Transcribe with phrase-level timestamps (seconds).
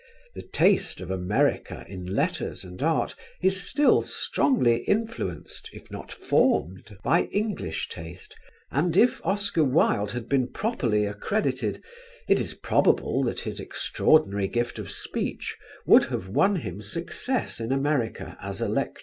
[0.33, 6.97] The taste of America in letters and art is still strongly influenced, if not formed,
[7.03, 8.35] by English taste,
[8.71, 11.83] and, if Oscar Wilde had been properly accredited,
[12.27, 17.71] it is probable that his extraordinary gift of speech would have won him success in
[17.71, 18.99] America as a lecturer.